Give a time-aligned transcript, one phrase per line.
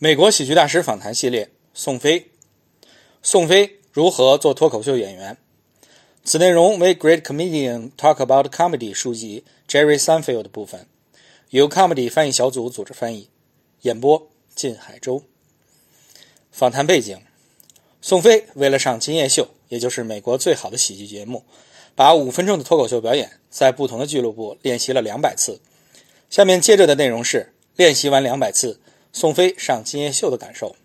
[0.00, 2.30] 美国喜剧大师访谈系列，宋飞。
[3.20, 5.36] 宋飞如何做脱口秀演员？
[6.22, 10.86] 此内容为《Great Comedian Talk About Comedy》书籍 Jerry Seinfeld 的部分，
[11.50, 13.28] 由 Comedy 翻译小组组织翻译，
[13.80, 15.24] 演播靳海洲。
[16.52, 17.18] 访谈背景：
[18.00, 21.42] 宋飞为了上《今夜秀》，也就是美国最好的喜剧节目，
[21.96, 25.60] 把五分钟的脱口秀表演在不同的俱乐部练习了两百次。
[26.30, 28.78] 下面接着的内容是练习完两百次。
[29.18, 30.76] 宋飞上《金夜秀》的感受，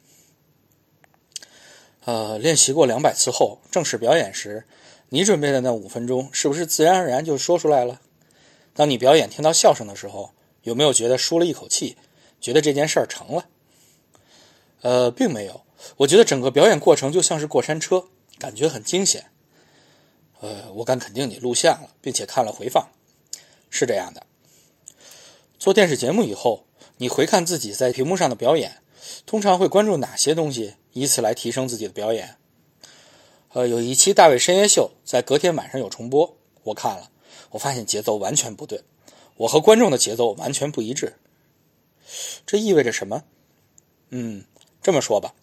[2.03, 4.65] 呃，练习过两百次后，正式表演时，
[5.09, 8.01] 你准备的那五分钟是不是自然而然就说出来了？
[8.73, 10.31] 当你表演听到笑声的时候，
[10.63, 11.95] 有没有觉得舒了一口气，
[12.41, 13.45] 觉得这件事儿成了？
[14.81, 15.61] 呃，并没有。
[15.97, 18.05] 我觉得整个表演过程就像是过山车，
[18.39, 19.29] 感觉很惊险。
[20.39, 22.89] 呃，我敢肯定你录像了，并且看了回放，
[23.69, 24.25] 是这样的。
[25.59, 26.65] 做电视节目以后。
[27.03, 28.77] 你回看自己在屏幕上的表演，
[29.25, 32.37] 通常会关注哪些东西，以此来提升自己的表演？
[33.49, 37.11] 呃，有一期大卫深夜秀在隔天晚上有重播，我看了，
[37.49, 38.85] 我发现节奏完全不对，
[39.35, 41.17] 我和观众的节奏完全不一致。
[42.45, 43.25] 这意味着什么？
[44.11, 44.45] 嗯，
[44.81, 45.33] 这么说吧，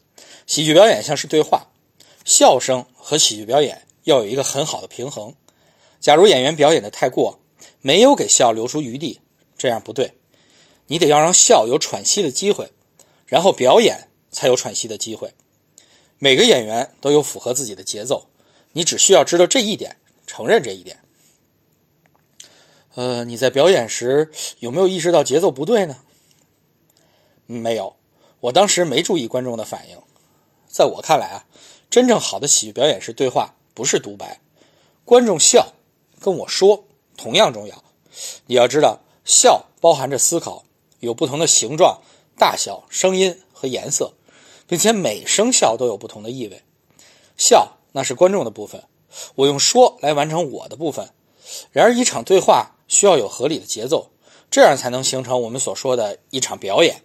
[0.46, 1.66] 喜剧表演像是对话，
[2.24, 5.34] 笑声和喜剧表演要有一个很好的平衡。
[6.00, 7.38] 假如演员表演的太过，
[7.82, 9.20] 没有给笑留出余地，
[9.58, 10.14] 这样不对。
[10.90, 12.72] 你得要让笑有喘息的机会，
[13.24, 15.34] 然后表演才有喘息的机会。
[16.18, 18.26] 每个演员都有符合自己的节奏，
[18.72, 21.04] 你只需要知道这一点，承认这一点。
[22.96, 25.98] 呃，你在表演时有没有意识到节奏不对呢？
[27.46, 27.94] 没有，
[28.40, 29.96] 我当时没注意观众的反应。
[30.66, 31.46] 在我看来啊，
[31.88, 34.40] 真正好的喜剧表演是对话，不是独白。
[35.04, 35.72] 观众笑，
[36.20, 36.84] 跟我说
[37.16, 37.84] 同样重要。
[38.46, 40.64] 你要知道，笑包含着思考。
[41.00, 42.00] 有不同的形状、
[42.38, 44.14] 大小、声音和颜色，
[44.66, 46.62] 并且每声笑都有不同的意味。
[47.36, 48.84] 笑那是观众的部分，
[49.34, 51.10] 我用说来完成我的部分。
[51.72, 54.10] 然而，一场对话需要有合理的节奏，
[54.50, 57.02] 这样才能形成我们所说的一场表演。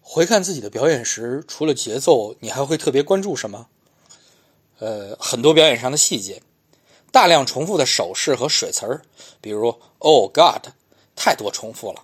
[0.00, 3.66] 回看自己的表演时，除了节奏，你还会特别关注什么？
[4.78, 6.42] 呃，很多表演上的细节，
[7.12, 9.02] 大量重复的手势和水词儿，
[9.40, 10.72] 比如 “Oh God”，
[11.14, 12.02] 太多重复了。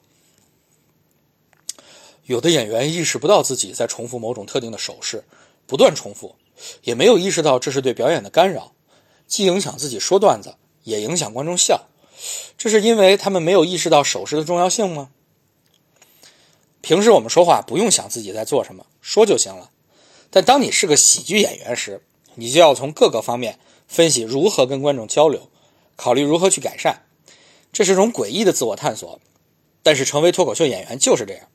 [2.26, 5.24] 有的演员意识不到自己在重复某种特定的手势，
[5.66, 6.34] 不断重复，
[6.82, 8.72] 也没有意识到这是对表演的干扰，
[9.26, 11.86] 既影响自己说段子，也影响观众笑。
[12.58, 15.10] 这是因为他们没有意识到手势的重要性吗？
[16.80, 19.70] 平时我们说话不用想自己在做什么，说就行了。
[20.30, 22.02] 但当你是个喜剧演员时，
[22.34, 25.48] 你就要从各个方面分析如何跟观众交流，
[25.94, 27.06] 考虑如何去改善。
[27.72, 29.20] 这是种诡异的自我探索，
[29.82, 31.46] 但是成为脱口秀演员就是这样。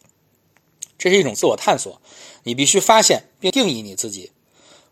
[1.02, 2.00] 这是一种自我探索，
[2.44, 4.32] 你必须发现并定义你自己。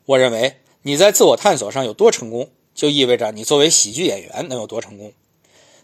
[0.06, 5.14] 我认为你在自我探索上有多成功，就意味着你作为喜剧演员能有多成功。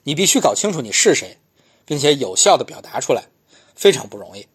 [0.02, 1.38] 你必须搞清楚你是谁，
[1.86, 3.25] 并且有效的表达出来，
[3.75, 4.47] 非常不容易。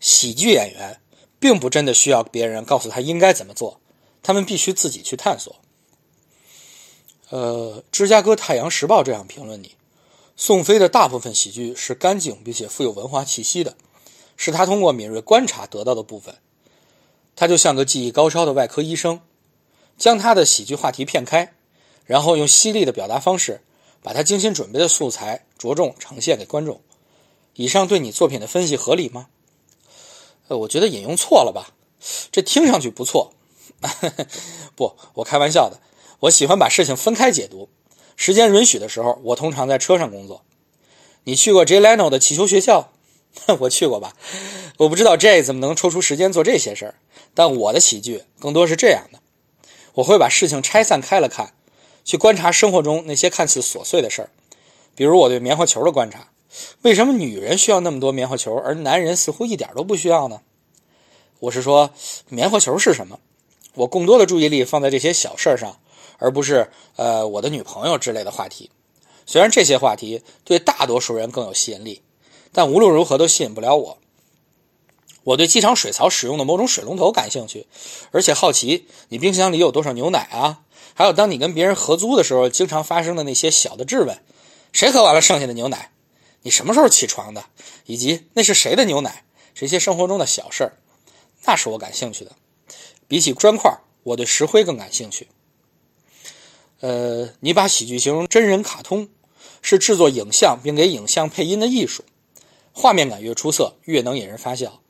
[0.00, 0.98] 喜剧演员
[1.38, 3.78] 并不真的需要别人告诉他应该怎么做，
[4.24, 5.54] 他们必须自己去探索。
[7.28, 9.76] 呃，芝加哥太阳时报这样评论你：
[10.36, 13.76] 宋飞的大部分喜剧是干净并且富有文化气息的。
[14.38, 16.36] 是他通过敏锐观察得到的部分，
[17.36, 19.20] 他就像个技艺高超的外科医生，
[19.98, 21.52] 将他的喜剧话题骗开，
[22.06, 23.60] 然后用犀利的表达方式，
[24.00, 26.80] 把他精心准备的素材着重呈现给观众。
[27.54, 29.26] 以上对你作品的分析合理吗？
[30.46, 31.74] 呃，我觉得引用错了吧，
[32.30, 33.32] 这听上去不错。
[34.76, 35.80] 不，我开玩笑的，
[36.20, 37.68] 我喜欢把事情分开解读。
[38.16, 40.42] 时间允许的时候，我通常在车上工作。
[41.24, 42.92] 你去过 Jay Leno 的气球学校？
[43.60, 44.14] 我去过吧，
[44.78, 46.94] 我不知道 J 怎么能抽出时间做这些事儿。
[47.34, 49.20] 但我的喜剧更多是这样的：
[49.94, 51.54] 我会把事情拆散开了看，
[52.04, 54.30] 去观察生活中那些看似琐碎的事儿。
[54.94, 56.28] 比如我对棉花球的观察，
[56.82, 60.40] 为什么女人需要那么多棉花球，而男人似乎一点都不需要呢？
[61.38, 61.90] 我是说，
[62.28, 63.20] 棉花球是什么？
[63.74, 65.78] 我更多的注意力放在这些小事儿上，
[66.18, 68.70] 而不是呃我的女朋友之类的话题。
[69.24, 72.02] 虽然这些话题对大多数人更有吸引力。
[72.52, 73.98] 但无论如何都吸引不了我。
[75.24, 77.66] 我对机场水槽使用的某种水龙头感兴趣，
[78.12, 80.62] 而且好奇你冰箱里有多少牛奶啊？
[80.94, 84.18] 还有当你跟别人合租的时候，经常发生的那些小的质问：
[84.72, 85.92] 谁喝完了剩下的牛奶？
[86.42, 87.44] 你什么时候起床的？
[87.86, 89.24] 以及那是谁的牛奶？
[89.54, 90.72] 这些生活中的小事儿，
[91.44, 92.32] 那是我感兴趣的。
[93.06, 95.28] 比起砖块，我对石灰更感兴趣。
[96.80, 99.08] 呃，你把喜剧形容真人卡通，
[99.60, 102.04] 是制作影像并给影像配音的艺术。
[102.80, 104.80] 画面感越出色，越能引人发笑。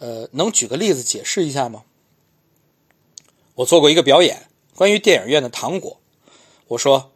[0.00, 1.84] 呃，能举个例子解释一下吗？
[3.54, 5.98] 我做过一个表演，关于电影院的糖果。
[6.68, 7.10] 我说，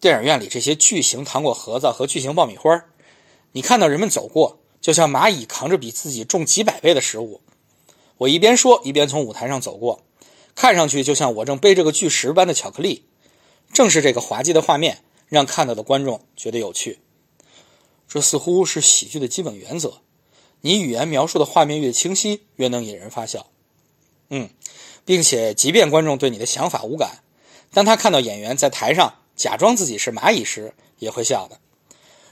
[0.00, 2.86] 电影院里这些巨型糖果盒子和巨型爆米花，
[3.52, 7.40] 你看到人们走过，就像蚂蚁扛着比自己重几百倍的食物。
[8.18, 10.00] 我一边说，一边从舞台上走过，
[10.56, 13.06] 看上去就像我正背着个巨石般的巧克力。
[13.72, 16.98] 正是这个滑稽的画面，让看到的观众觉得有趣。
[18.12, 20.00] 这似乎是喜剧的基本原则：
[20.62, 23.46] 你语言描述的画面越清晰，越能引人发笑。
[24.30, 24.50] 嗯，
[25.04, 27.22] 并且即便观众对你的想法无感，
[27.72, 31.60] 当他看到演员在台上假装自己是蚂蚁时，也会笑的。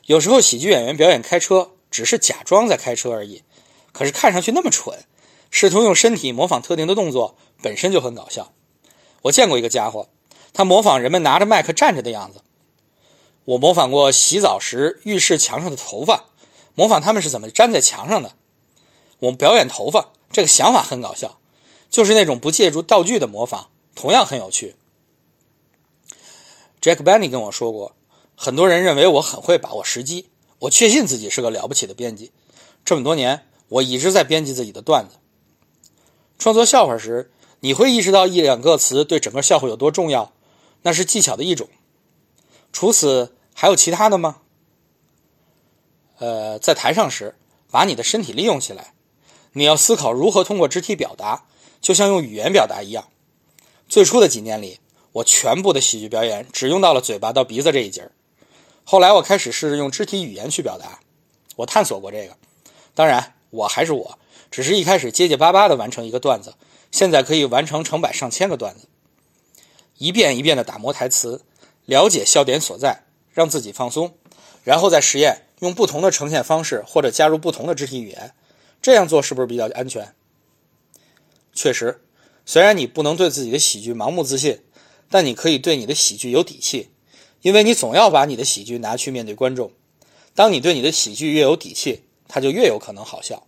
[0.07, 3.45] 有时候喜剧演员表演开车，只是假装在开车而已，
[3.93, 5.05] 可是看上去那么蠢，
[5.49, 8.53] 试图用身体模仿特定的动作，本身就很搞笑。
[9.23, 10.09] 我见过一个家伙。
[10.55, 12.41] 他模仿人们拿着麦克站着的样子，
[13.49, 16.27] 我模仿过洗澡时浴室墙上的头发，
[16.75, 18.35] 模仿他们是怎么粘在墙上的。
[19.21, 21.39] 我表演头发，这个想法很搞笑，
[21.89, 24.77] 就是那种不借助道具的模仿，同样很有趣。
[26.83, 27.97] Jack Benny 跟我说过，
[28.37, 30.29] 很多人认为我很会把握时机，
[30.59, 32.31] 我确信自己是个了不起的编辑。
[32.85, 35.17] 这么多年，我一直在编辑自己的段子。
[36.39, 37.31] 创作笑话时，
[37.61, 40.35] 你会意识到一两个词对整个笑话有多重要。
[40.83, 41.67] 那是技巧的一种，
[42.73, 44.37] 除此还有其他的吗？
[46.19, 47.35] 呃，在台上时，
[47.73, 48.95] 把你的身体利用起来，
[49.55, 51.47] 你要思考如何通过肢体表达，
[51.81, 53.09] 就像用语言表达一样。
[53.89, 54.79] 最初的几年里，
[55.11, 58.13] 我全部的喜剧表演只用到了嘴巴到鼻子这一节儿。
[58.85, 61.01] 后来我开始试着用肢体语言去表达，
[61.57, 62.37] 我探索过这个。
[62.95, 64.21] 当然，我还是我，
[64.53, 66.55] 只是一开始结结巴巴的完成一个段子，
[66.93, 68.87] 现在可以完成成百上千个段子。
[69.97, 71.43] 一遍一遍的打磨台词，
[71.87, 73.03] 了解笑点所在，
[73.39, 74.15] 让自己放松，
[74.65, 78.35] 然后再实验用不同的呈现方式或者加入不同的肢体语言，
[78.83, 80.13] 这样做是不是比较安全？
[81.55, 82.03] 确实，
[82.45, 84.59] 虽然你不能对自己的喜剧盲目自信，
[85.09, 86.89] 但你可以对你的喜剧有底气，
[87.43, 89.71] 因为你总要把你的喜剧拿去面对观众。
[90.35, 93.47] 当你对你的喜剧越有底气，它就越有可能好笑。